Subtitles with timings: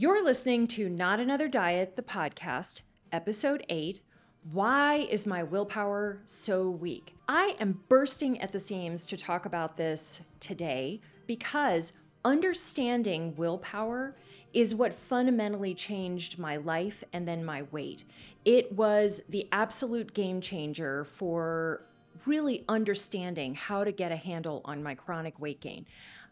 [0.00, 4.00] You're listening to Not Another Diet, the podcast, episode 8
[4.52, 7.16] Why is my willpower so weak?
[7.26, 14.14] I am bursting at the seams to talk about this today because understanding willpower
[14.52, 18.04] is what fundamentally changed my life and then my weight.
[18.44, 21.82] It was the absolute game changer for
[22.24, 25.86] really understanding how to get a handle on my chronic weight gain.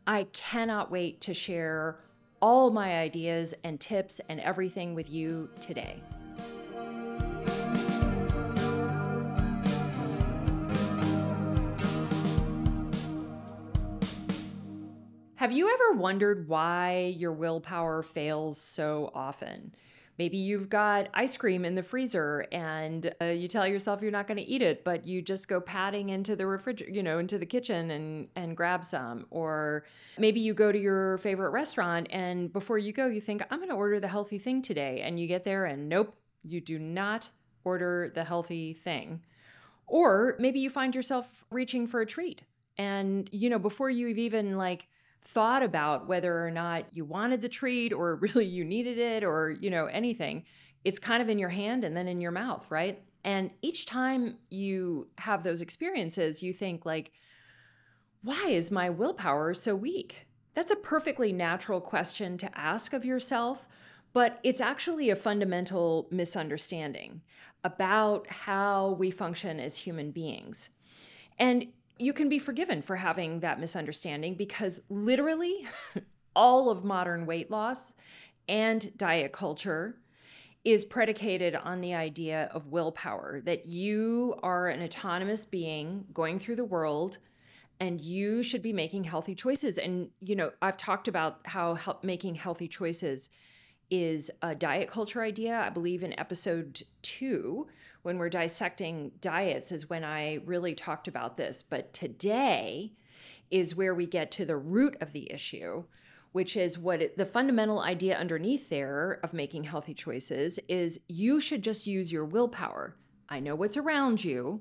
[0.07, 1.99] I cannot wait to share
[2.41, 6.01] all my ideas and tips and everything with you today.
[15.37, 19.75] Have you ever wondered why your willpower fails so often?
[20.19, 24.27] Maybe you've got ice cream in the freezer and uh, you tell yourself you're not
[24.27, 27.39] going to eat it, but you just go padding into the refrigerator, you know, into
[27.39, 29.27] the kitchen and and grab some.
[29.31, 29.85] Or
[30.19, 33.71] maybe you go to your favorite restaurant and before you go, you think I'm going
[33.71, 37.29] to order the healthy thing today, and you get there and nope, you do not
[37.65, 39.23] order the healthy thing.
[39.87, 42.43] Or maybe you find yourself reaching for a treat
[42.79, 44.87] and you know before you've even like
[45.27, 49.57] thought about whether or not you wanted the treat or really you needed it or
[49.61, 50.45] you know anything
[50.85, 53.03] it's kind of in your hand and then in your mouth right?
[53.25, 57.13] And each time you have those experiences you think like
[58.23, 60.27] why is my willpower so weak?
[60.55, 63.69] That's a perfectly natural question to ask of yourself
[64.13, 67.21] but it's actually a fundamental misunderstanding
[67.65, 70.71] about how we function as human beings.
[71.39, 71.67] And
[71.99, 75.67] you can be forgiven for having that misunderstanding because literally
[76.37, 77.93] all of modern weight loss
[78.49, 79.97] and diet culture
[80.65, 86.57] is predicated on the idea of willpower that you are an autonomous being going through
[86.57, 87.19] the world
[87.79, 89.79] and you should be making healthy choices.
[89.79, 93.29] And you know i've talked about how making healthy choices
[93.91, 95.61] is a diet culture idea.
[95.61, 97.67] I believe in episode 2
[98.07, 101.65] when we're dissecting diets is when I really talked about this.
[101.65, 102.93] But today
[103.51, 105.83] is where we get to the root of the issue,
[106.31, 111.41] which is what it, the fundamental idea underneath there of making healthy choices is you
[111.41, 112.95] should just use your willpower.
[113.29, 114.61] I know what's around you,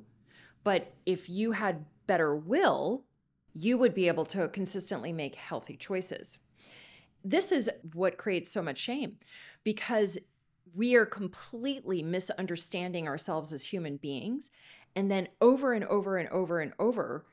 [0.63, 3.05] but if you had better will,
[3.53, 6.39] you would be able to consistently make healthy choices.
[7.23, 9.17] This is what creates so much shame
[9.63, 10.17] because
[10.75, 14.51] we are completely misunderstanding ourselves as human beings.
[14.95, 17.25] And then over and over and over and over,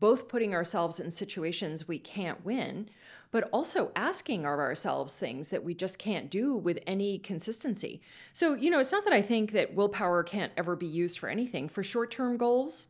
[0.00, 2.88] both putting ourselves in situations we can't win,
[3.30, 8.00] but also asking of ourselves things that we just can't do with any consistency.
[8.32, 11.28] So, you know, it's not that I think that willpower can't ever be used for
[11.28, 11.68] anything.
[11.68, 12.86] For short term goals,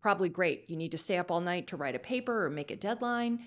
[0.00, 0.64] probably great.
[0.68, 3.40] You need to stay up all night to write a paper or make a deadline.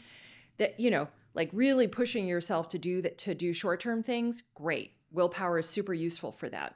[0.57, 4.44] That, you know, like really pushing yourself to do that to do short term things,
[4.53, 4.97] great.
[5.12, 6.75] Willpower is super useful for that.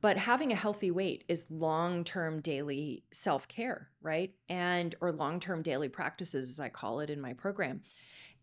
[0.00, 4.34] But having a healthy weight is long-term daily self-care, right?
[4.48, 7.82] And or long-term daily practices as I call it in my program.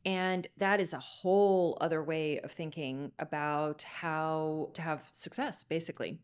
[0.06, 6.20] And that is a whole other way of thinking about how to have success, basically.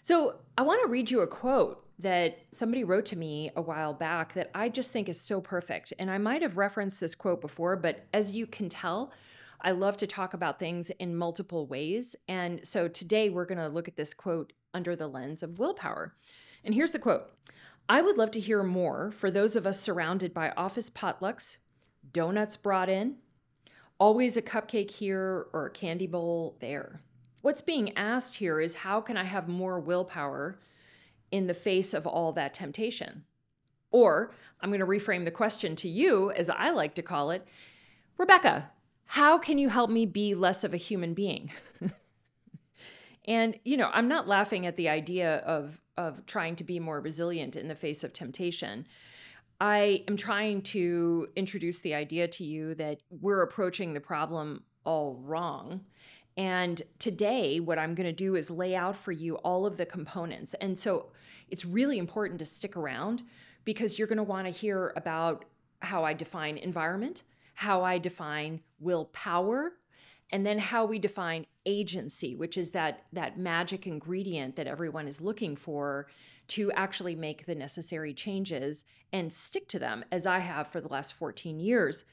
[0.00, 3.92] So, I want to read you a quote that somebody wrote to me a while
[3.92, 5.92] back that I just think is so perfect.
[5.98, 9.12] And I might have referenced this quote before, but as you can tell,
[9.64, 12.14] I love to talk about things in multiple ways.
[12.28, 16.14] And so today we're going to look at this quote under the lens of willpower.
[16.62, 17.30] And here's the quote
[17.88, 21.56] I would love to hear more for those of us surrounded by office potlucks,
[22.12, 23.16] donuts brought in,
[23.98, 27.00] always a cupcake here or a candy bowl there.
[27.40, 30.60] What's being asked here is how can I have more willpower
[31.30, 33.24] in the face of all that temptation?
[33.90, 37.46] Or I'm going to reframe the question to you, as I like to call it
[38.18, 38.70] Rebecca,
[39.06, 41.50] how can you help me be less of a human being?
[43.24, 47.00] and you know, I'm not laughing at the idea of of trying to be more
[47.00, 48.86] resilient in the face of temptation.
[49.60, 55.14] I am trying to introduce the idea to you that we're approaching the problem all
[55.22, 55.82] wrong.
[56.36, 59.86] And today, what I'm going to do is lay out for you all of the
[59.86, 60.54] components.
[60.54, 61.10] And so
[61.48, 63.22] it's really important to stick around
[63.64, 65.44] because you're going to want to hear about
[65.80, 67.22] how I define environment,
[67.54, 69.72] how I define willpower,
[70.30, 75.20] and then how we define agency, which is that that magic ingredient that everyone is
[75.20, 76.08] looking for
[76.48, 80.88] to actually make the necessary changes and stick to them as I have for the
[80.88, 82.04] last 14 years.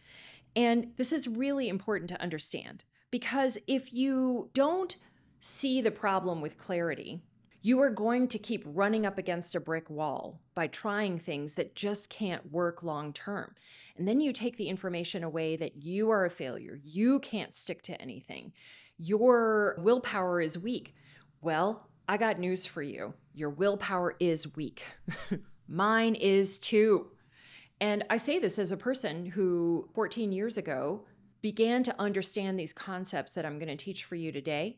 [0.56, 4.96] And this is really important to understand because if you don't
[5.40, 7.22] see the problem with clarity,
[7.62, 11.75] you are going to keep running up against a brick wall by trying things that
[11.75, 13.54] just can't work long term.
[13.98, 17.81] And then you take the information away that you are a failure, you can't stick
[17.84, 18.54] to anything,
[18.98, 20.96] your willpower is weak.
[21.42, 23.13] Well, I got news for you.
[23.34, 24.84] Your willpower is weak.
[25.68, 27.07] Mine is too.
[27.80, 31.06] And I say this as a person who 14 years ago
[31.42, 34.78] began to understand these concepts that I'm going to teach for you today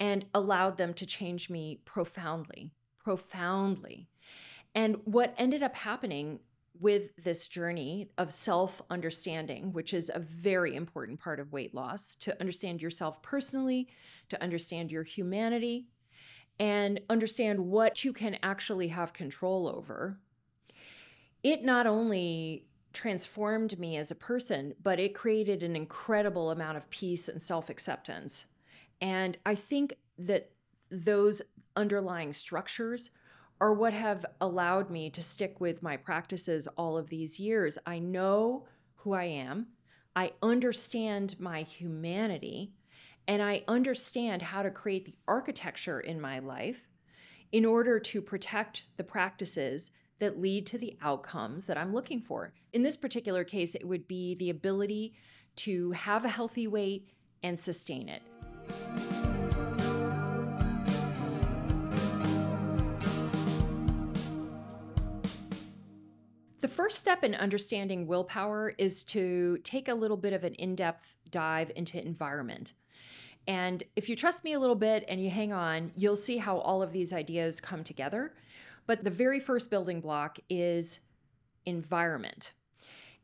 [0.00, 4.08] and allowed them to change me profoundly, profoundly.
[4.74, 6.40] And what ended up happening
[6.80, 12.16] with this journey of self understanding, which is a very important part of weight loss,
[12.20, 13.88] to understand yourself personally,
[14.30, 15.88] to understand your humanity,
[16.58, 20.18] and understand what you can actually have control over.
[21.42, 26.88] It not only transformed me as a person, but it created an incredible amount of
[26.88, 28.46] peace and self acceptance
[29.00, 30.50] and I think that
[30.90, 31.42] those
[31.76, 33.10] underlying structures
[33.60, 37.78] are what have allowed me to stick with my practices all of these years.
[37.86, 38.66] I know
[38.96, 39.68] who I am,
[40.16, 42.72] I understand my humanity,
[43.28, 46.88] and I understand how to create the architecture in my life
[47.52, 52.52] in order to protect the practices that lead to the outcomes that I'm looking for.
[52.72, 55.14] In this particular case, it would be the ability
[55.56, 57.10] to have a healthy weight
[57.42, 58.22] and sustain it.
[66.60, 70.76] The first step in understanding willpower is to take a little bit of an in
[70.76, 72.74] depth dive into environment.
[73.48, 76.58] And if you trust me a little bit and you hang on, you'll see how
[76.58, 78.34] all of these ideas come together.
[78.86, 81.00] But the very first building block is
[81.64, 82.52] environment.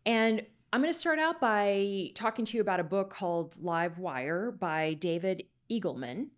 [0.06, 0.42] And
[0.72, 4.50] I'm going to start out by talking to you about a book called Live Wire
[4.50, 6.28] by David Eagleman.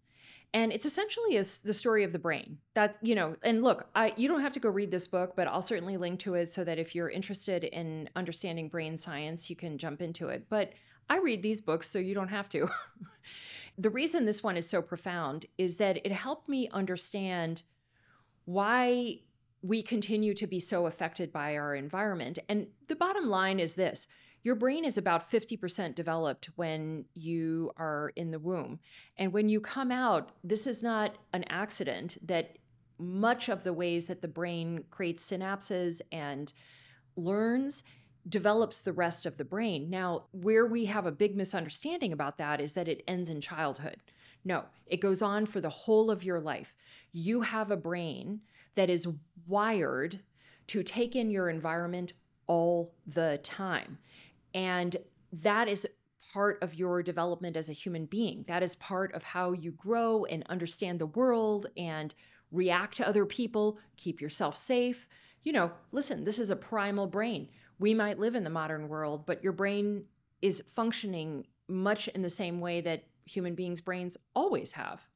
[0.54, 2.58] And it's essentially a, the story of the brain.
[2.74, 5.46] That, you know, and look, I, you don't have to go read this book, but
[5.46, 9.56] I'll certainly link to it so that if you're interested in understanding brain science, you
[9.56, 10.46] can jump into it.
[10.48, 10.72] But
[11.10, 12.68] I read these books so you don't have to.
[13.78, 17.62] the reason this one is so profound is that it helped me understand
[18.44, 19.20] why
[19.62, 22.38] we continue to be so affected by our environment.
[22.48, 24.06] And the bottom line is this
[24.42, 28.78] your brain is about 50% developed when you are in the womb.
[29.16, 32.56] And when you come out, this is not an accident that
[32.98, 36.52] much of the ways that the brain creates synapses and
[37.16, 37.82] learns
[38.28, 39.90] develops the rest of the brain.
[39.90, 43.96] Now, where we have a big misunderstanding about that is that it ends in childhood.
[44.44, 46.74] No, it goes on for the whole of your life.
[47.12, 48.40] You have a brain
[48.74, 49.08] that is
[49.46, 50.20] wired
[50.68, 52.12] to take in your environment
[52.46, 53.98] all the time.
[54.54, 54.96] And
[55.32, 55.86] that is
[56.32, 58.44] part of your development as a human being.
[58.48, 62.14] That is part of how you grow and understand the world and
[62.52, 65.08] react to other people, keep yourself safe.
[65.42, 67.48] You know, listen, this is a primal brain.
[67.78, 70.04] We might live in the modern world, but your brain
[70.42, 75.06] is functioning much in the same way that human beings' brains always have.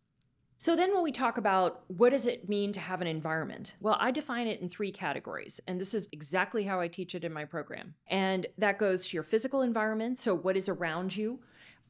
[0.63, 3.75] So then when we talk about what does it mean to have an environment?
[3.81, 7.25] Well, I define it in three categories, and this is exactly how I teach it
[7.25, 7.97] in my program.
[8.07, 11.41] And that goes to your physical environment, so what is around you.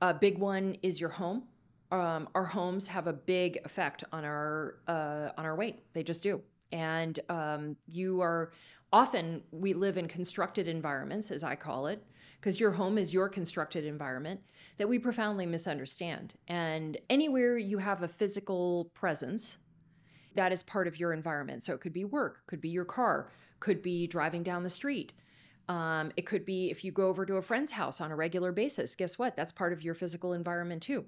[0.01, 1.43] A big one is your home.
[1.91, 5.81] Um, our homes have a big effect on our uh, on our weight.
[5.93, 6.41] They just do.
[6.73, 8.53] And um, you are
[8.91, 12.03] often we live in constructed environments, as I call it,
[12.43, 14.41] because your home is your constructed environment
[14.77, 16.35] that we profoundly misunderstand.
[16.49, 19.59] And anywhere you have a physical presence,
[20.35, 21.63] that is part of your environment.
[21.63, 25.13] So it could be work, could be your car, could be driving down the street.
[25.69, 28.51] Um, it could be if you go over to a friend's house on a regular
[28.51, 28.97] basis.
[28.97, 29.37] Guess what?
[29.37, 31.05] That's part of your physical environment too.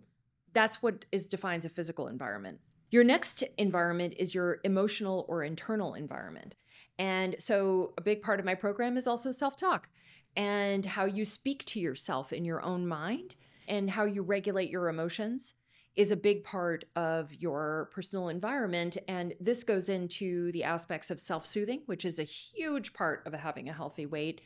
[0.52, 2.60] That's what is defines a physical environment.
[2.92, 6.54] Your next environment is your emotional or internal environment.
[6.96, 9.88] And so a big part of my program is also self-talk
[10.36, 13.36] and how you speak to yourself in your own mind
[13.68, 15.54] and how you regulate your emotions
[15.96, 18.96] is a big part of your personal environment.
[19.06, 23.32] And this goes into the aspects of self soothing, which is a huge part of
[23.32, 24.40] having a healthy weight.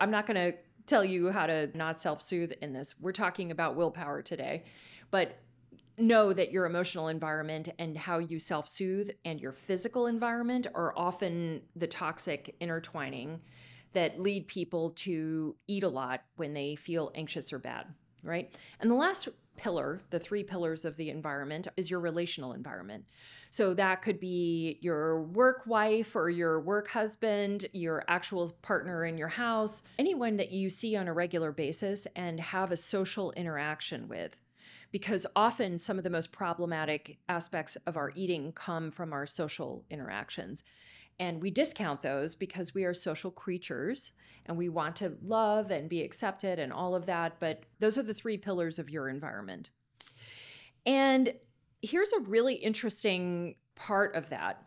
[0.00, 2.94] I'm not going to tell you how to not self soothe in this.
[2.98, 4.64] We're talking about willpower today.
[5.10, 5.38] But
[5.96, 10.92] know that your emotional environment and how you self soothe and your physical environment are
[10.96, 13.40] often the toxic intertwining
[13.94, 17.86] that lead people to eat a lot when they feel anxious or bad,
[18.22, 18.54] right?
[18.80, 23.04] And the last pillar, the three pillars of the environment, is your relational environment.
[23.50, 29.16] So that could be your work wife or your work husband, your actual partner in
[29.16, 34.08] your house, anyone that you see on a regular basis and have a social interaction
[34.08, 34.36] with
[34.94, 39.84] because often some of the most problematic aspects of our eating come from our social
[39.90, 40.62] interactions.
[41.18, 44.12] And we discount those because we are social creatures
[44.46, 47.38] and we want to love and be accepted and all of that.
[47.40, 49.70] But those are the three pillars of your environment.
[50.86, 51.32] And
[51.82, 54.62] here's a really interesting part of that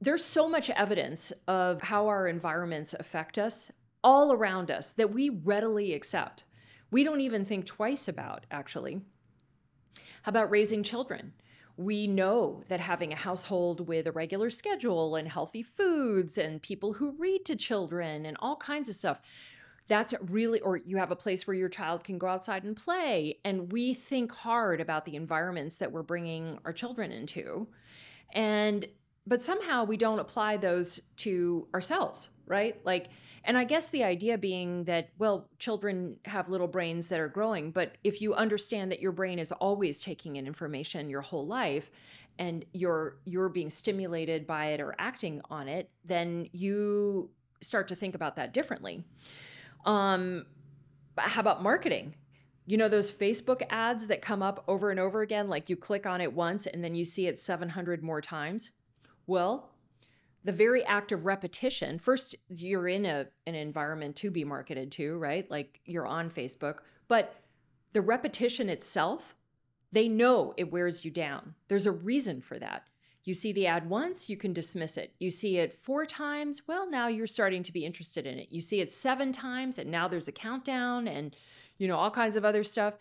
[0.00, 3.70] there's so much evidence of how our environments affect us
[4.02, 6.44] all around us that we readily accept.
[6.90, 9.00] We don't even think twice about, actually.
[10.22, 11.32] How about raising children?
[11.76, 16.92] We know that having a household with a regular schedule and healthy foods and people
[16.92, 19.20] who read to children and all kinds of stuff,
[19.88, 23.38] that's really, or you have a place where your child can go outside and play.
[23.44, 27.66] And we think hard about the environments that we're bringing our children into.
[28.32, 28.86] And,
[29.26, 32.78] but somehow we don't apply those to ourselves, right?
[32.84, 33.08] Like,
[33.44, 37.70] and I guess the idea being that, well, children have little brains that are growing,
[37.70, 41.90] but if you understand that your brain is always taking in information your whole life
[42.38, 47.94] and you're you're being stimulated by it or acting on it, then you start to
[47.94, 49.04] think about that differently.
[49.84, 50.46] Um,
[51.14, 52.14] but how about marketing?
[52.66, 56.06] You know those Facebook ads that come up over and over again, like you click
[56.06, 58.70] on it once and then you see it 700 more times?
[59.26, 59.74] Well,
[60.44, 65.18] the very act of repetition first you're in a an environment to be marketed to
[65.18, 65.50] right?
[65.50, 66.78] Like you're on facebook
[67.08, 67.34] but
[67.92, 69.34] the repetition itself
[69.90, 71.54] they know it wears you down.
[71.68, 72.88] There's a reason for that.
[73.22, 75.14] You see the ad once you can dismiss it.
[75.20, 78.48] You see it four times well now you're starting to be interested in it.
[78.50, 81.34] You see it seven times and now there's a countdown and
[81.78, 82.98] you know all kinds of other stuff.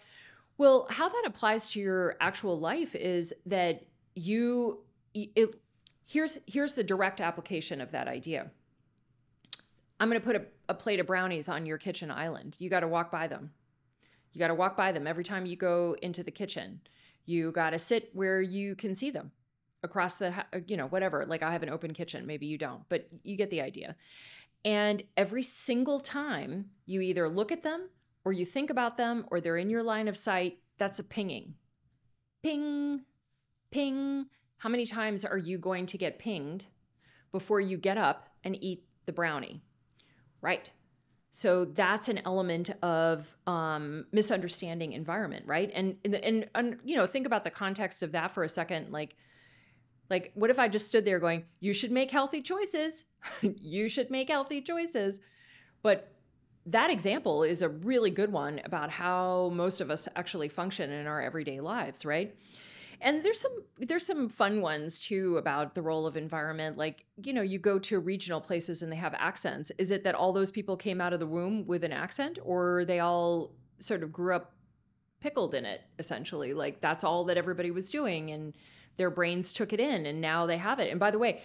[0.57, 4.79] Well how that applies to your actual life is that you
[5.13, 5.55] it
[6.05, 8.51] Here's here's the direct application of that idea.
[9.99, 12.57] I'm going to put a, a plate of brownies on your kitchen island.
[12.59, 13.51] You got to walk by them.
[14.33, 16.81] You got to walk by them every time you go into the kitchen.
[17.25, 19.31] You got to sit where you can see them
[19.83, 20.33] across the
[20.65, 23.49] you know whatever like i have an open kitchen maybe you don't but you get
[23.49, 23.95] the idea
[24.65, 27.89] and every single time you either look at them
[28.23, 31.53] or you think about them or they're in your line of sight that's a pinging
[32.41, 33.01] ping
[33.71, 34.25] ping
[34.63, 36.67] how many times are you going to get pinged
[37.33, 39.61] before you get up and eat the brownie?
[40.39, 40.71] Right.
[41.31, 45.69] So that's an element of um, misunderstanding environment, right?
[45.73, 48.89] And, and and you know, think about the context of that for a second.
[48.93, 49.17] Like,
[50.09, 53.03] like what if I just stood there going, "You should make healthy choices.
[53.41, 55.19] you should make healthy choices,"
[55.81, 56.15] but
[56.67, 61.05] that example is a really good one about how most of us actually function in
[61.05, 62.33] our everyday lives, right?
[63.03, 67.33] And there's some there's some fun ones too about the role of environment like you
[67.33, 69.71] know you go to regional places and they have accents.
[69.77, 72.85] Is it that all those people came out of the womb with an accent or
[72.85, 74.53] they all sort of grew up
[75.19, 76.53] pickled in it essentially?
[76.53, 78.55] Like that's all that everybody was doing and
[78.97, 80.89] their brains took it in and now they have it.
[80.89, 81.41] And by the way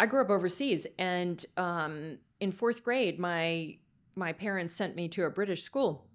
[0.00, 3.76] i grew up overseas and um, in fourth grade my
[4.14, 6.08] my parents sent me to a british school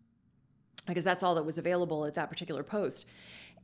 [0.88, 3.06] because that's all that was available at that particular post.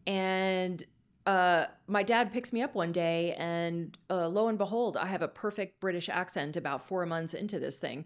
[0.08, 0.84] And
[1.30, 5.22] uh, my dad picks me up one day, and uh, lo and behold, I have
[5.22, 8.06] a perfect British accent about four months into this thing.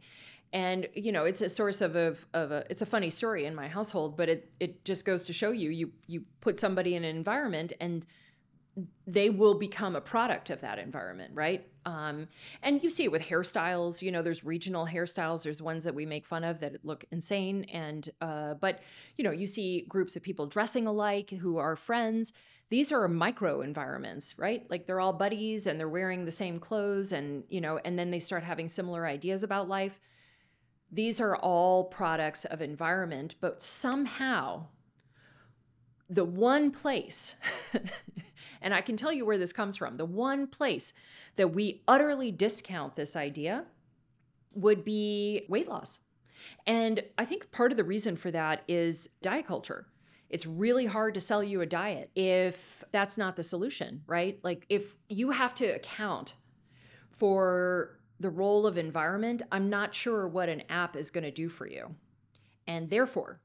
[0.51, 2.65] And you know, it's a source of, of, of a.
[2.69, 5.69] It's a funny story in my household, but it it just goes to show you
[5.69, 8.05] you you put somebody in an environment, and
[9.07, 11.65] they will become a product of that environment, right?
[11.85, 12.27] Um,
[12.61, 14.01] and you see it with hairstyles.
[14.01, 15.43] You know, there's regional hairstyles.
[15.43, 18.81] There's ones that we make fun of that look insane, and uh, but
[19.17, 22.33] you know, you see groups of people dressing alike who are friends
[22.70, 24.65] these are micro environments, right?
[24.70, 28.10] Like they're all buddies and they're wearing the same clothes and, you know, and then
[28.10, 30.00] they start having similar ideas about life.
[30.91, 34.67] These are all products of environment, but somehow
[36.10, 37.36] the one place,
[38.62, 40.93] and I can tell you where this comes from, the one place
[41.36, 43.65] that we utterly discount this idea
[44.53, 46.00] would be weight loss.
[46.67, 49.88] And I think part of the reason for that is diet culture
[50.33, 54.39] it's really hard to sell you a diet if that's not the solution, right?
[54.41, 56.33] Like if you have to account
[57.11, 61.49] for the role of environment, I'm not sure what an app is going to do
[61.49, 61.93] for you.
[62.65, 63.41] And therefore,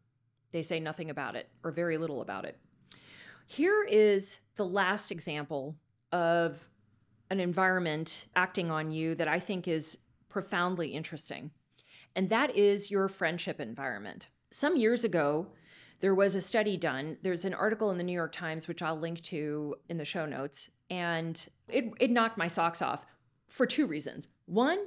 [0.51, 2.59] they say nothing about it or very little about it.
[3.47, 5.77] Here is the last example
[6.11, 6.71] of
[7.29, 9.99] an environment acting on you that I think is
[10.31, 11.51] profoundly interesting,
[12.17, 14.29] and that is your friendship environment.
[14.51, 15.49] Some years ago,
[16.01, 17.17] there was a study done.
[17.23, 20.27] There's an article in the New York Times, which I'll link to in the show
[20.27, 23.05] notes, and it, it knocked my socks off
[23.49, 24.29] for two reasons.
[24.47, 24.79] One,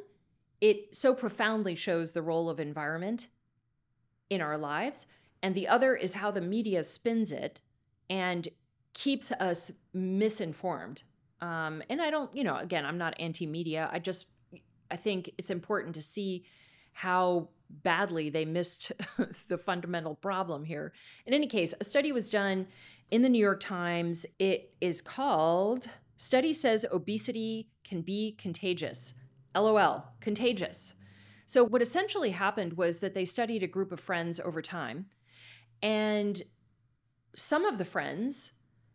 [0.62, 3.27] it so profoundly shows the role of environment
[4.30, 5.06] in our lives,
[5.44, 7.60] and the other is how the media spins it
[8.10, 8.48] and
[8.94, 11.03] keeps us misinformed.
[11.41, 13.89] Um, and I don't, you know, again, I'm not anti media.
[13.91, 14.27] I just,
[14.91, 16.46] I think it's important to see
[16.94, 17.50] how
[17.84, 18.92] badly they missed
[19.48, 20.94] the fundamental problem here.
[21.25, 22.68] In any case, a study was done
[23.10, 24.25] in the New York Times.
[24.40, 25.88] It is called
[26.18, 29.13] Study Says Obesity Can Be Contagious.
[29.56, 30.96] LOL, contagious.
[31.46, 35.08] So, what essentially happened was that they studied a group of friends over time,
[35.82, 36.42] and
[37.36, 38.54] some of the friends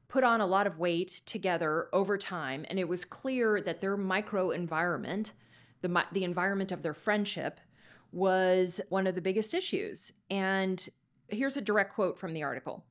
[0.09, 3.97] put on a lot of weight together over time, and it was clear that their
[3.97, 5.33] micro environment,
[5.83, 7.61] the, the environment of their friendship,
[8.13, 10.13] was one of the biggest issues.
[10.31, 10.89] And
[11.29, 12.85] here's a direct quote from the article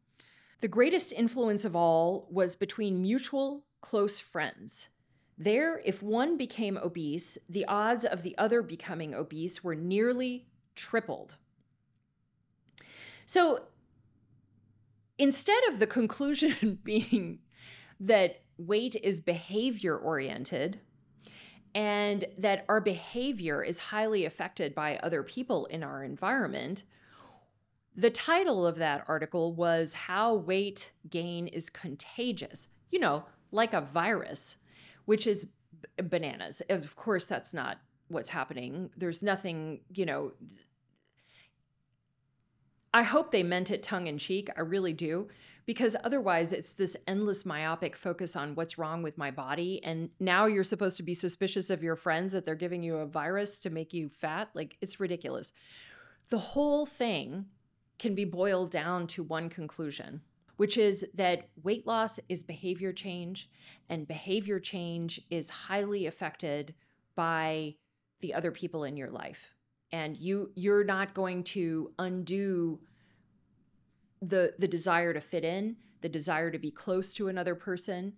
[0.61, 4.89] The greatest influence of all was between mutual close friends.
[5.37, 11.35] There, if one became obese, the odds of the other becoming obese were nearly tripled.
[13.25, 13.63] So
[15.17, 17.39] instead of the conclusion being
[17.99, 20.79] that weight is behavior oriented
[21.75, 26.83] and that our behavior is highly affected by other people in our environment,
[27.97, 32.69] the title of that article was How Weight Gain is Contagious.
[32.91, 34.55] You know, like a virus
[35.03, 35.51] which is b-
[36.03, 36.61] bananas.
[36.69, 37.77] Of course, that's not
[38.07, 38.89] what's happening.
[38.97, 40.31] There's nothing, you know.
[42.93, 44.49] I hope they meant it tongue in cheek.
[44.55, 45.27] I really do.
[45.65, 49.83] Because otherwise, it's this endless myopic focus on what's wrong with my body.
[49.83, 53.05] And now you're supposed to be suspicious of your friends that they're giving you a
[53.07, 54.49] virus to make you fat.
[54.53, 55.53] Like, it's ridiculous.
[56.29, 57.45] The whole thing
[57.97, 60.21] can be boiled down to one conclusion
[60.57, 63.49] which is that weight loss is behavior change,
[63.89, 66.73] and behavior change is highly affected
[67.15, 67.75] by
[68.21, 69.53] the other people in your life.
[69.91, 72.79] And you you're not going to undo
[74.29, 78.13] the the desire to fit in, the desire to be close to another person,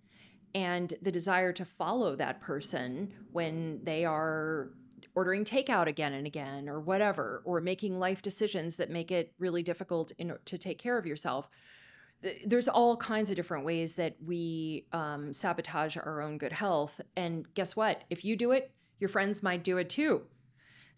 [0.54, 4.70] and the desire to follow that person when they are
[5.14, 9.62] ordering takeout again and again or whatever or making life decisions that make it really
[9.62, 11.48] difficult in, to take care of yourself
[12.44, 17.00] there's all kinds of different ways that we um, sabotage our own good health.
[17.16, 18.02] And guess what?
[18.10, 20.22] If you do it, your friends might do it too.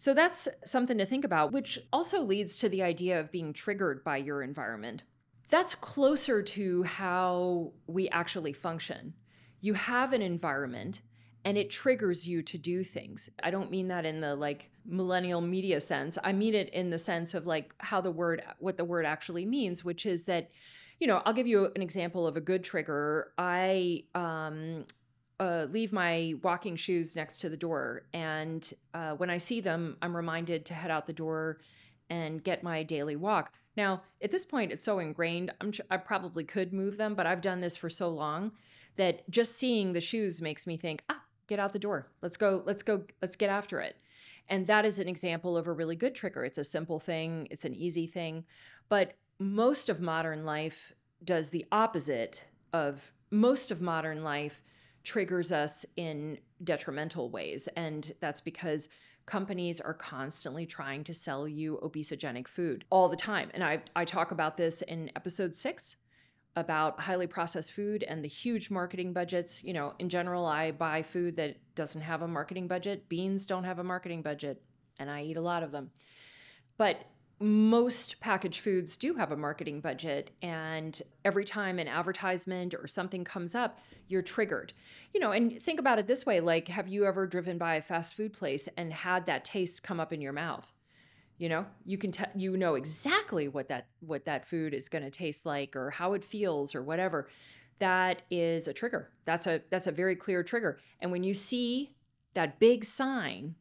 [0.01, 4.03] So that's something to think about, which also leads to the idea of being triggered
[4.03, 5.05] by your environment.
[5.51, 9.13] That's closer to how we actually function.
[9.61, 11.03] You have an environment
[11.45, 13.29] and it triggers you to do things.
[13.43, 16.17] I don't mean that in the like millennial media sense.
[16.25, 19.45] I mean it in the sense of like how the word what the word actually
[19.45, 20.49] means, which is that
[20.99, 23.33] you know, I'll give you an example of a good trigger.
[23.37, 24.87] I um,
[25.41, 29.97] uh, leave my walking shoes next to the door, and uh, when I see them,
[30.03, 31.59] I'm reminded to head out the door
[32.11, 33.53] and get my daily walk.
[33.77, 35.53] Now, at this point, it's so ingrained.
[35.61, 38.53] I'm I probably could move them, but I've done this for so long
[38.97, 42.09] that just seeing the shoes makes me think, ah, get out the door.
[42.21, 42.63] Let's go.
[42.67, 43.05] Let's go.
[43.23, 43.97] Let's get after it.
[44.49, 46.45] And that is an example of a really good trigger.
[46.45, 47.49] It's a simple thing.
[47.51, 48.45] It's an easy thing,
[48.89, 50.93] but most of modern life
[51.25, 54.61] does the opposite of most of modern life
[55.05, 57.69] triggers us in detrimental ways.
[57.77, 58.89] And that's because
[59.27, 63.51] companies are constantly trying to sell you obesogenic food all the time.
[63.55, 65.97] And I, I talk about this in episode six
[66.57, 69.63] about highly processed food and the huge marketing budgets.
[69.63, 73.09] You know, in general, I buy food that doesn't have a marketing budget.
[73.09, 74.61] Beans don't have a marketing budget,
[74.99, 75.91] and I eat a lot of them.
[76.77, 77.05] But
[77.41, 83.25] most packaged foods do have a marketing budget and every time an advertisement or something
[83.25, 84.75] comes up you're triggered.
[85.15, 87.83] You know and think about it this way like have you ever driven by a
[87.83, 90.71] fast food place and had that taste come up in your mouth?
[91.39, 95.05] You know you can tell you know exactly what that what that food is going
[95.05, 97.29] to taste like or how it feels or whatever.
[97.79, 99.13] That is a trigger.
[99.25, 100.79] That's a that's a very clear trigger.
[101.01, 101.95] And when you see
[102.35, 103.55] that big sign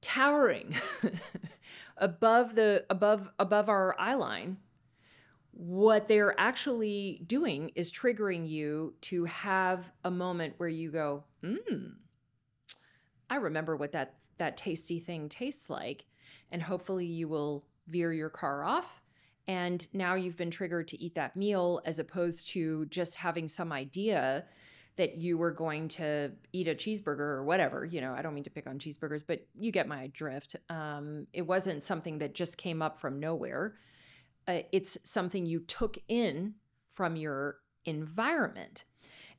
[0.00, 0.74] towering
[1.96, 4.56] above the above above our eye line
[5.52, 11.88] what they're actually doing is triggering you to have a moment where you go hmm
[13.28, 16.06] i remember what that that tasty thing tastes like
[16.52, 19.02] and hopefully you will veer your car off
[19.48, 23.72] and now you've been triggered to eat that meal as opposed to just having some
[23.72, 24.44] idea
[24.98, 27.84] that you were going to eat a cheeseburger or whatever.
[27.84, 30.56] You know, I don't mean to pick on cheeseburgers, but you get my drift.
[30.68, 33.76] Um, it wasn't something that just came up from nowhere.
[34.48, 36.54] Uh, it's something you took in
[36.90, 38.84] from your environment.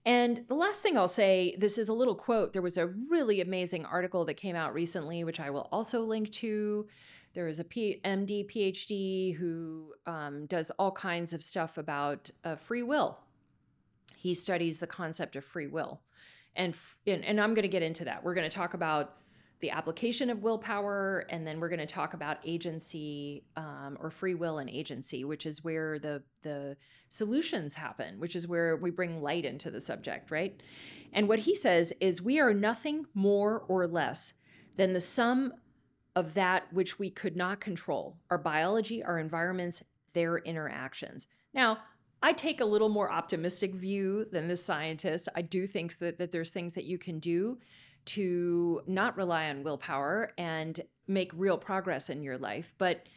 [0.05, 2.53] And the last thing I'll say this is a little quote.
[2.53, 6.31] There was a really amazing article that came out recently, which I will also link
[6.33, 6.87] to,
[7.33, 12.81] There is a MD, PhD who um, does all kinds of stuff about uh, free
[12.81, 13.19] will.
[14.19, 16.01] He studies the concept of free will.
[16.57, 16.75] And,
[17.07, 18.21] and, and I'm going to get into that.
[18.21, 19.15] We're going to talk about
[19.61, 24.33] the application of willpower, and then we're going to talk about agency um, or free
[24.33, 26.75] will and agency, which is where the the
[27.09, 30.61] solutions happen, which is where we bring light into the subject, right?
[31.13, 34.33] And what he says is we are nothing more or less
[34.75, 35.53] than the sum
[36.15, 39.81] of that which we could not control our biology, our environments,
[40.13, 41.27] their interactions.
[41.53, 41.79] Now,
[42.21, 45.29] I take a little more optimistic view than the scientist.
[45.35, 47.59] I do think that, that there's things that you can do
[48.05, 52.73] to not rely on willpower and make real progress in your life.
[52.77, 53.07] But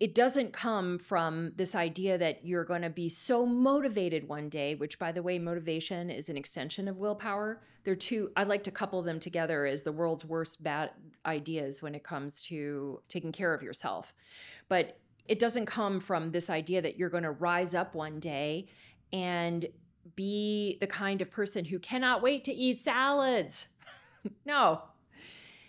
[0.00, 4.74] it doesn't come from this idea that you're going to be so motivated one day,
[4.74, 7.62] which, by the way, motivation is an extension of willpower.
[7.84, 10.90] They're two, I like to couple them together as the world's worst bad
[11.24, 14.12] ideas when it comes to taking care of yourself.
[14.68, 18.66] But it doesn't come from this idea that you're going to rise up one day
[19.12, 19.66] and
[20.16, 23.68] be the kind of person who cannot wait to eat salads.
[24.44, 24.82] no.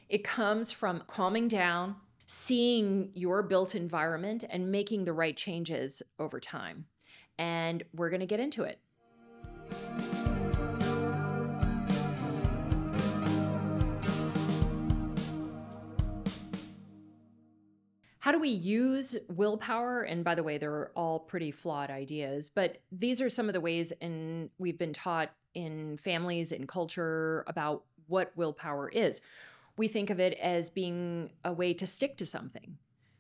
[0.10, 1.96] It comes from calming down,
[2.28, 6.86] seeing your built environment and making the right changes over time.
[7.38, 8.80] And we're going to get into it.
[18.24, 20.04] How do we use willpower?
[20.04, 23.60] And by the way, they're all pretty flawed ideas, but these are some of the
[23.60, 29.20] ways in we've been taught in families and culture about what willpower is
[29.76, 32.78] we think of it as being a way to stick to something.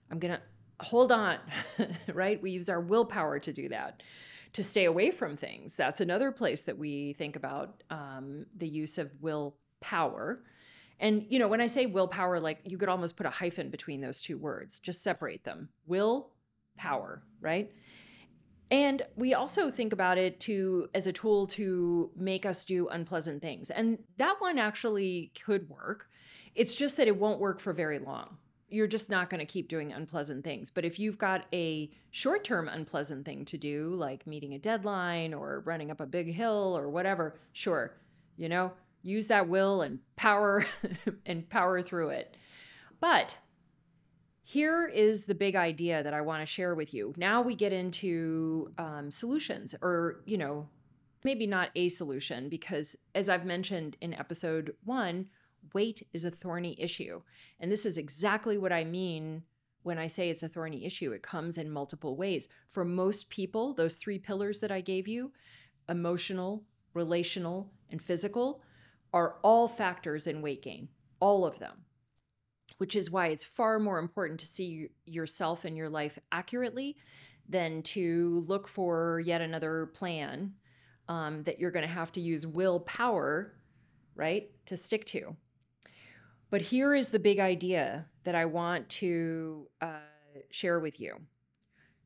[0.09, 0.41] I'm going to
[0.79, 1.37] hold on,
[2.13, 2.41] right?
[2.41, 4.03] We use our willpower to do that,
[4.53, 5.75] to stay away from things.
[5.75, 10.43] That's another place that we think about um, the use of willpower.
[10.99, 14.01] And, you know, when I say willpower, like you could almost put a hyphen between
[14.01, 15.69] those two words, just separate them.
[15.85, 16.29] Will,
[16.77, 17.71] power, right?
[18.71, 23.41] And we also think about it to as a tool to make us do unpleasant
[23.41, 23.69] things.
[23.69, 26.09] And that one actually could work.
[26.55, 28.37] It's just that it won't work for very long.
[28.69, 30.71] You're just not going to keep doing unpleasant things.
[30.71, 35.35] But if you've got a short term unpleasant thing to do, like meeting a deadline
[35.35, 37.95] or running up a big hill or whatever, sure,
[38.37, 38.71] you know,
[39.03, 40.65] use that will and power
[41.25, 42.35] and power through it.
[42.99, 43.37] But
[44.41, 47.13] here is the big idea that I want to share with you.
[47.17, 50.67] Now we get into um, solutions, or, you know,
[51.23, 55.27] maybe not a solution, because as I've mentioned in episode one,
[55.73, 57.21] weight is a thorny issue.
[57.59, 59.43] And this is exactly what I mean
[59.83, 61.11] when I say it's a thorny issue.
[61.13, 62.47] It comes in multiple ways.
[62.67, 65.31] For most people, those three pillars that I gave you
[65.89, 66.63] emotional,
[66.93, 68.61] relational, and physical
[69.13, 71.85] are all factors in weight gain, all of them.
[72.77, 76.97] Which is why it's far more important to see yourself and your life accurately
[77.47, 80.53] than to look for yet another plan
[81.07, 83.53] um, that you're going to have to use willpower,
[84.15, 85.35] right, to stick to.
[86.49, 89.99] But here is the big idea that I want to uh,
[90.49, 91.15] share with you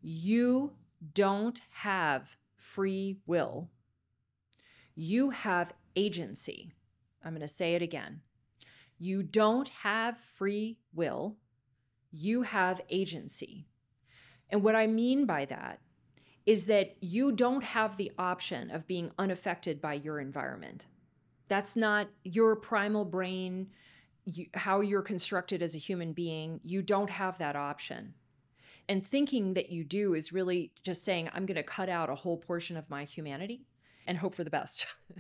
[0.02, 0.72] you
[1.14, 3.70] don't have free will,
[4.96, 6.72] you have agency.
[7.28, 8.22] I'm going to say it again.
[8.98, 11.38] You don't have free will,
[12.12, 13.68] you have agency.
[14.50, 15.82] And what I mean by that
[16.46, 20.86] is that you don't have the option of being unaffected by your environment.
[21.50, 23.68] That's not your primal brain
[24.28, 28.14] you, how you're constructed as a human being, you don't have that option.
[28.90, 32.16] And thinking that you do is really just saying, I'm going to cut out a
[32.16, 33.66] whole portion of my humanity
[34.06, 34.86] and hope for the best.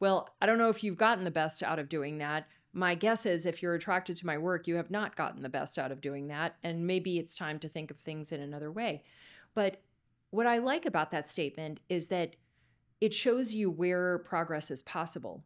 [0.00, 2.48] well, I don't know if you've gotten the best out of doing that.
[2.72, 5.78] My guess is if you're attracted to my work, you have not gotten the best
[5.78, 6.56] out of doing that.
[6.62, 9.02] And maybe it's time to think of things in another way.
[9.54, 9.80] But
[10.30, 12.36] what I like about that statement is that
[13.00, 15.42] it shows you where progress is possible.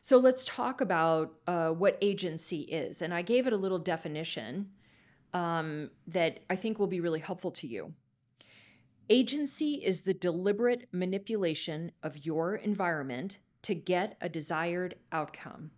[0.00, 3.02] So let's talk about uh, what agency is.
[3.02, 4.70] And I gave it a little definition
[5.34, 7.92] um, that I think will be really helpful to you.
[9.10, 15.70] Agency is the deliberate manipulation of your environment to get a desired outcome.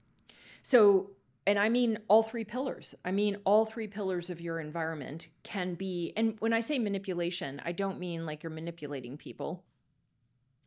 [0.63, 1.11] So,
[1.47, 2.95] and I mean all three pillars.
[3.05, 7.61] I mean, all three pillars of your environment can be, and when I say manipulation,
[7.65, 9.65] I don't mean like you're manipulating people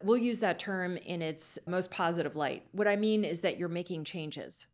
[0.04, 2.68] we'll use that term in its most positive light.
[2.74, 4.68] What I mean is that you're making changes.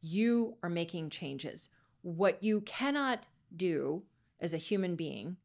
[0.00, 1.70] You are making changes.
[2.02, 4.02] What you cannot do
[4.40, 5.36] as a human being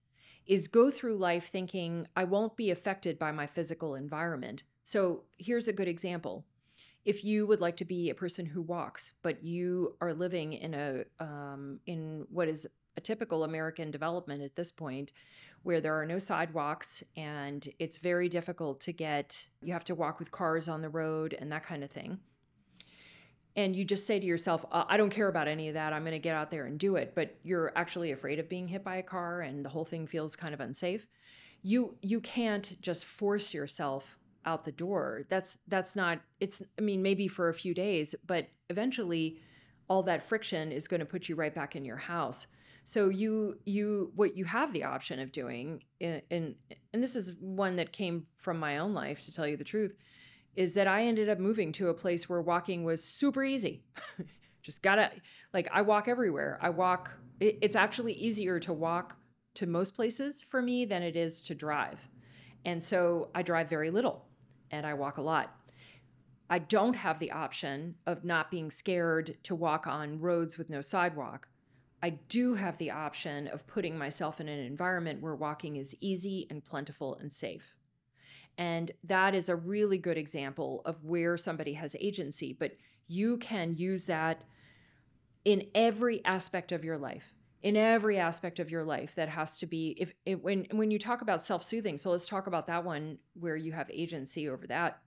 [0.47, 4.63] is go through life thinking, I won't be affected by my physical environment.
[4.87, 6.45] So here's a good example.
[7.03, 10.73] If you would like to be a person who walks, but you are living in
[10.73, 15.11] a um, in what is a typical American development at this point
[15.63, 20.19] where there are no sidewalks and it's very difficult to get, you have to walk
[20.19, 22.17] with cars on the road and that kind of thing.
[23.57, 25.91] And you just say to yourself, uh, I don't care about any of that.
[25.91, 27.11] I'm going to get out there and do it.
[27.13, 30.37] But you're actually afraid of being hit by a car and the whole thing feels
[30.37, 31.09] kind of unsafe.
[31.61, 34.17] You you can't just force yourself
[34.47, 35.25] out the door.
[35.29, 39.39] That's that's not it's I mean maybe for a few days, but eventually
[39.89, 42.47] all that friction is going to put you right back in your house.
[42.85, 46.55] So you you what you have the option of doing and and,
[46.93, 49.93] this is one that came from my own life to tell you the truth
[50.55, 53.83] is that I ended up moving to a place where walking was super easy.
[54.63, 55.11] Just got to
[55.53, 56.57] like I walk everywhere.
[56.61, 59.17] I walk it, it's actually easier to walk
[59.55, 62.07] to most places for me than it is to drive.
[62.65, 64.26] And so I drive very little
[64.71, 65.55] and I walk a lot.
[66.49, 70.81] I don't have the option of not being scared to walk on roads with no
[70.81, 71.49] sidewalk.
[72.01, 76.47] I do have the option of putting myself in an environment where walking is easy
[76.49, 77.75] and plentiful and safe.
[78.57, 82.71] And that is a really good example of where somebody has agency, but
[83.07, 84.43] you can use that
[85.45, 87.33] in every aspect of your life.
[87.63, 90.99] In every aspect of your life, that has to be if it, when when you
[90.99, 91.97] talk about self-soothing.
[91.97, 95.01] So let's talk about that one where you have agency over that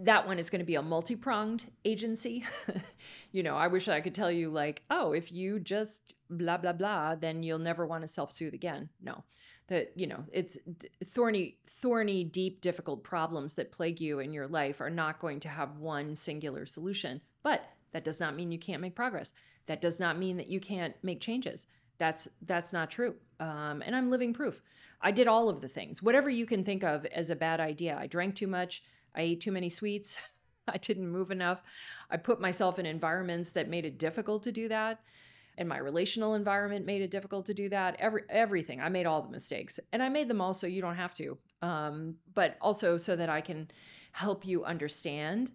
[0.00, 2.44] that one is going to be a multi-pronged agency.
[3.32, 6.72] you know, I wish I could tell you like, oh, if you just blah blah
[6.72, 8.88] blah, then you'll never want to self-soothe again.
[9.00, 9.24] No.
[9.68, 10.58] That, you know, it's
[11.04, 15.48] thorny thorny deep difficult problems that plague you in your life are not going to
[15.48, 17.20] have one singular solution.
[17.42, 19.32] But that does not mean you can't make progress.
[19.66, 21.66] That does not mean that you can't make changes.
[21.98, 23.14] That's that's not true.
[23.40, 24.62] Um, and I'm living proof.
[25.00, 26.02] I did all of the things.
[26.02, 27.96] Whatever you can think of as a bad idea.
[27.98, 28.82] I drank too much.
[29.14, 30.16] I ate too many sweets.
[30.68, 31.62] I didn't move enough.
[32.10, 35.00] I put myself in environments that made it difficult to do that.
[35.56, 37.96] And my relational environment made it difficult to do that.
[37.98, 38.80] Every everything.
[38.80, 39.78] I made all the mistakes.
[39.92, 41.38] And I made them all so you don't have to.
[41.62, 43.68] Um, but also so that I can
[44.12, 45.52] help you understand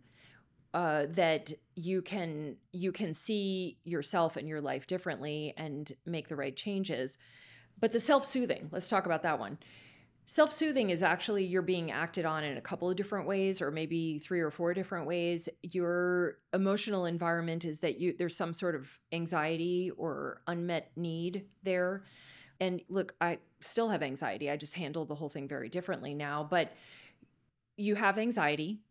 [0.73, 6.35] uh, that you can you can see yourself and your life differently and make the
[6.35, 7.17] right changes.
[7.79, 9.57] But the self-soothing, let's talk about that one.
[10.25, 13.71] Self soothing is actually you're being acted on in a couple of different ways, or
[13.71, 15.49] maybe three or four different ways.
[15.63, 22.03] Your emotional environment is that you there's some sort of anxiety or unmet need there.
[22.59, 24.51] And look, I still have anxiety.
[24.51, 26.45] I just handle the whole thing very differently now.
[26.47, 26.73] But
[27.75, 28.81] you have anxiety,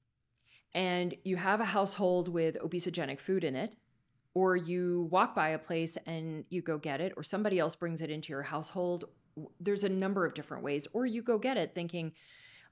[0.75, 3.75] and you have a household with obesogenic food in it,
[4.35, 8.03] or you walk by a place and you go get it, or somebody else brings
[8.03, 9.07] it into your household,
[9.61, 10.87] there's a number of different ways.
[10.93, 12.13] Or you go get it thinking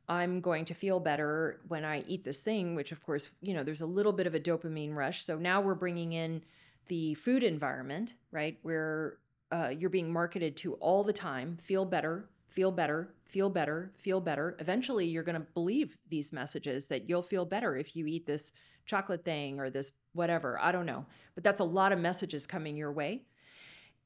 [0.08, 3.64] i'm going to feel better when i eat this thing which of course you know
[3.64, 5.24] there's a little bit of a dopamine rush.
[5.24, 6.42] So now we're bringing in
[6.88, 8.58] the food environment right?
[8.62, 9.18] Where
[9.52, 14.20] uh, you're being marketed to all the time feel better feel better feel better feel
[14.20, 18.26] better eventually you're going to believe these messages that you'll feel better if you eat
[18.26, 18.52] this
[18.86, 22.76] chocolate thing or this whatever i don't know but that's a lot of messages coming
[22.76, 23.22] your way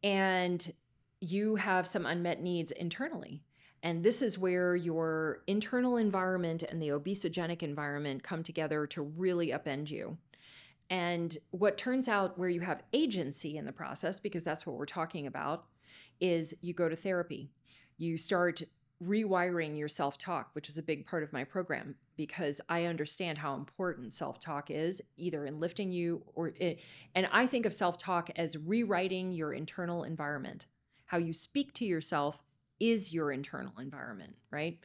[0.03, 0.73] and
[1.21, 3.43] you have some unmet needs internally.
[3.83, 9.49] And this is where your internal environment and the obesogenic environment come together to really
[9.49, 10.19] upend you.
[10.91, 14.87] And what turns out where you have agency in the process, because that's what we're
[14.87, 15.67] talking about,
[16.21, 17.51] is you go to therapy.
[17.97, 18.63] You start
[19.03, 23.39] rewiring your self talk, which is a big part of my program because I understand
[23.39, 26.81] how important self talk is, either in lifting you or it,
[27.15, 30.67] and I think of self talk as rewriting your internal environment
[31.11, 32.41] how you speak to yourself
[32.79, 34.79] is your internal environment, right?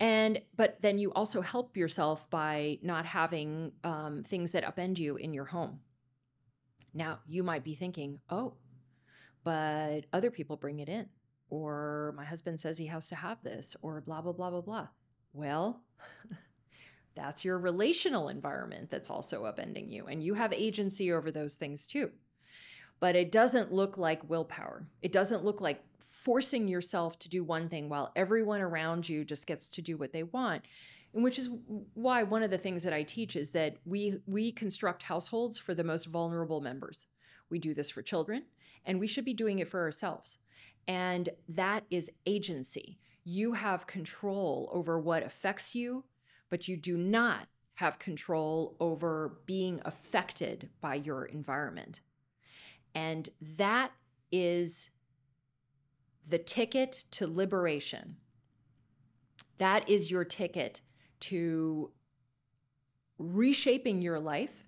[0.00, 5.16] And but then you also help yourself by not having um, things that upend you
[5.16, 5.80] in your home.
[6.94, 8.54] Now you might be thinking, oh,
[9.44, 11.06] but other people bring it in,
[11.52, 14.88] or my husband says he has to have this, or blah blah blah blah blah.
[15.32, 15.82] Well.
[17.14, 20.06] that's your relational environment that's also upending you.
[20.06, 22.10] And you have agency over those things too
[23.02, 24.86] but it doesn't look like willpower.
[25.02, 29.44] It doesn't look like forcing yourself to do one thing while everyone around you just
[29.44, 30.62] gets to do what they want.
[31.12, 31.50] And which is
[31.94, 35.74] why one of the things that I teach is that we we construct households for
[35.74, 37.06] the most vulnerable members.
[37.50, 38.44] We do this for children
[38.86, 40.38] and we should be doing it for ourselves.
[40.88, 42.98] And that is agency.
[43.24, 46.04] You have control over what affects you,
[46.50, 52.00] but you do not have control over being affected by your environment.
[52.94, 53.92] And that
[54.30, 54.90] is
[56.28, 58.16] the ticket to liberation.
[59.58, 60.80] That is your ticket
[61.20, 61.90] to
[63.18, 64.64] reshaping your life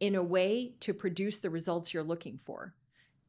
[0.00, 2.74] in a way to produce the results you're looking for.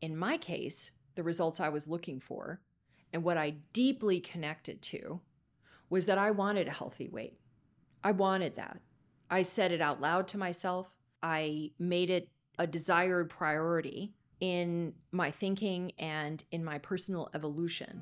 [0.01, 2.61] in my case, the results I was looking for
[3.13, 5.19] and what I deeply connected to
[5.89, 7.37] was that I wanted a healthy weight.
[8.03, 8.79] I wanted that.
[9.29, 10.87] I said it out loud to myself.
[11.21, 18.01] I made it a desired priority in my thinking and in my personal evolution.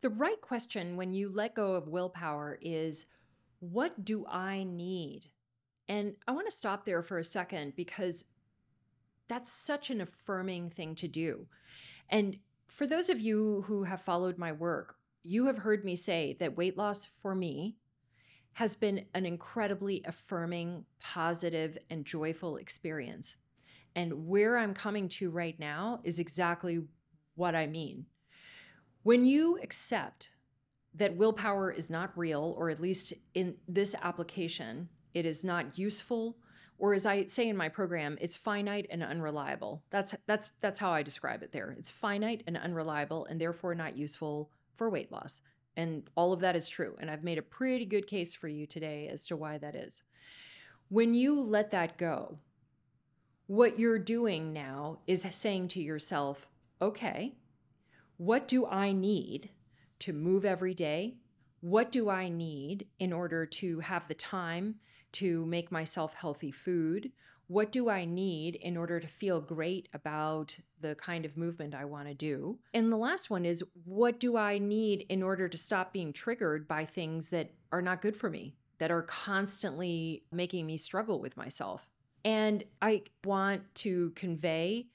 [0.00, 3.06] The right question when you let go of willpower is
[3.62, 5.28] what do I need?
[5.88, 8.24] And I want to stop there for a second because
[9.28, 11.46] that's such an affirming thing to do.
[12.08, 16.36] And for those of you who have followed my work, you have heard me say
[16.40, 17.76] that weight loss for me
[18.54, 23.36] has been an incredibly affirming, positive, and joyful experience.
[23.94, 26.82] And where I'm coming to right now is exactly
[27.36, 28.06] what I mean.
[29.04, 30.30] When you accept
[30.94, 36.36] that willpower is not real, or at least in this application, it is not useful,
[36.78, 39.82] or as I say in my program, it's finite and unreliable.
[39.90, 41.70] That's that's that's how I describe it there.
[41.70, 45.42] It's finite and unreliable and therefore not useful for weight loss.
[45.76, 46.96] And all of that is true.
[47.00, 50.02] And I've made a pretty good case for you today as to why that is.
[50.88, 52.38] When you let that go,
[53.46, 56.48] what you're doing now is saying to yourself,
[56.80, 57.34] okay,
[58.16, 59.50] what do I need
[60.02, 61.14] to move every day?
[61.60, 64.76] What do I need in order to have the time
[65.12, 67.12] to make myself healthy food?
[67.46, 71.84] What do I need in order to feel great about the kind of movement I
[71.84, 72.58] want to do?
[72.74, 76.66] And the last one is what do I need in order to stop being triggered
[76.66, 81.36] by things that are not good for me, that are constantly making me struggle with
[81.36, 81.88] myself?
[82.24, 84.86] And I want to convey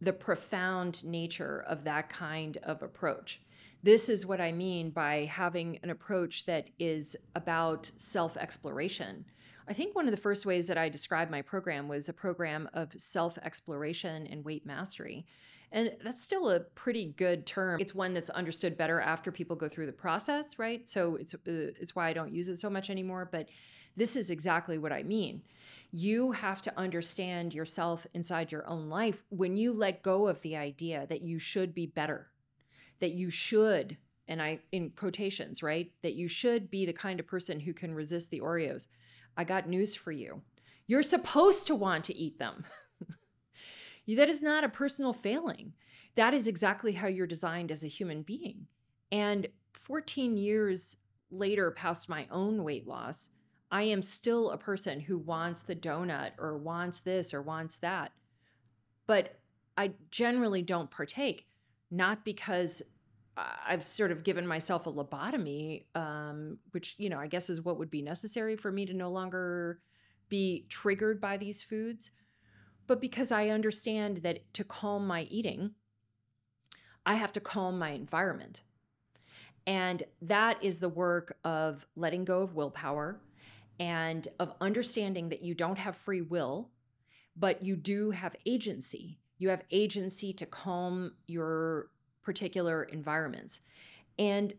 [0.00, 3.40] the profound nature of that kind of approach.
[3.82, 9.24] This is what I mean by having an approach that is about self exploration.
[9.68, 12.68] I think one of the first ways that I described my program was a program
[12.74, 15.26] of self exploration and weight mastery.
[15.72, 17.80] And that's still a pretty good term.
[17.80, 20.88] It's one that's understood better after people go through the process, right?
[20.88, 23.48] So it's uh, it's why I don't use it so much anymore, but
[23.96, 25.42] this is exactly what I mean
[25.94, 30.56] you have to understand yourself inside your own life when you let go of the
[30.56, 32.31] idea that you should be better,
[33.02, 35.90] that you should, and I in quotations, right?
[36.02, 38.86] That you should be the kind of person who can resist the Oreos.
[39.36, 40.40] I got news for you.
[40.86, 42.64] You're supposed to want to eat them.
[44.16, 45.72] that is not a personal failing.
[46.14, 48.66] That is exactly how you're designed as a human being.
[49.10, 50.96] And 14 years
[51.32, 53.30] later, past my own weight loss,
[53.72, 58.12] I am still a person who wants the donut or wants this or wants that.
[59.06, 59.40] But
[59.76, 61.46] I generally don't partake,
[61.90, 62.82] not because
[63.36, 67.78] I've sort of given myself a lobotomy, um, which, you know, I guess is what
[67.78, 69.80] would be necessary for me to no longer
[70.28, 72.10] be triggered by these foods,
[72.86, 75.72] but because I understand that to calm my eating,
[77.06, 78.62] I have to calm my environment.
[79.66, 83.20] And that is the work of letting go of willpower
[83.78, 86.70] and of understanding that you don't have free will,
[87.36, 89.20] but you do have agency.
[89.38, 91.91] You have agency to calm your
[92.22, 93.60] particular environments.
[94.18, 94.54] And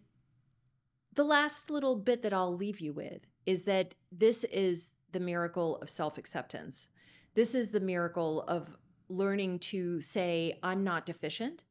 [1.16, 5.78] the last little bit that I'll leave you with is that this is the miracle
[5.78, 6.90] of self acceptance.
[7.36, 8.76] This is the miracle of
[9.10, 11.64] learning to say, I'm not deficient,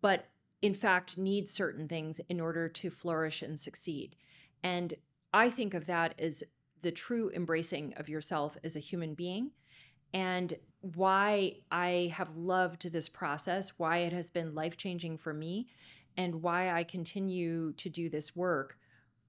[0.00, 0.26] but
[0.62, 4.16] in fact need certain things in order to flourish and succeed.
[4.62, 4.94] And
[5.32, 6.42] I think of that as
[6.82, 9.50] the true embracing of yourself as a human being
[10.12, 15.68] and why I have loved this process, why it has been life changing for me,
[16.16, 18.78] and why I continue to do this work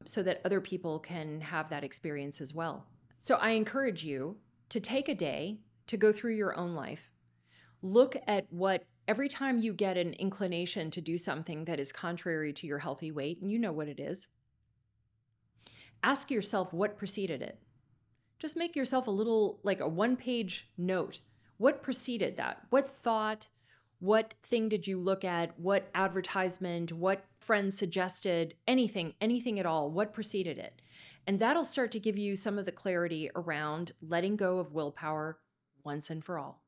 [0.06, 2.86] so that other people can have that experience as well.
[3.22, 4.38] So I encourage you
[4.70, 7.10] to take a day to go through your own life.
[7.82, 12.54] Look at what every time you get an inclination to do something that is contrary
[12.54, 14.28] to your healthy weight, and you know what it is,
[16.04, 17.60] ask yourself what preceded it.
[18.40, 21.22] Just make yourself a little, like a one page note.
[21.58, 22.62] What preceded that?
[22.70, 23.48] What thought?
[24.00, 25.60] What thing did you look at?
[25.60, 26.92] What advertisement?
[26.92, 28.54] What friend suggested?
[28.68, 29.90] Anything, anything at all.
[29.90, 30.82] What preceded it?
[31.26, 35.40] And that'll start to give you some of the clarity around letting go of willpower
[35.84, 36.62] once and for all.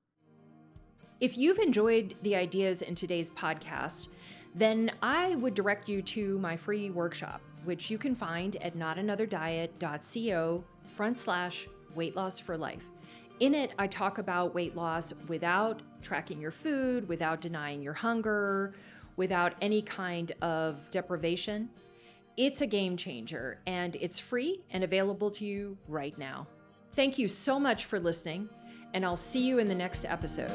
[1.20, 4.08] If you've enjoyed the ideas in today's podcast,
[4.56, 10.64] then I would direct you to my free workshop which you can find at notanotherdiet.co
[10.90, 12.86] front slash weight loss for life.
[13.40, 18.74] In it, I talk about weight loss without tracking your food, without denying your hunger,
[19.16, 21.70] without any kind of deprivation.
[22.38, 26.48] It's a game changer, and it's free and available to you right now.
[26.94, 28.50] Thank you so much for listening,
[28.94, 30.52] and I'll see you in the next episode.